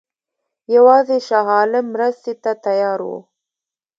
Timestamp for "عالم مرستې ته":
1.57-2.51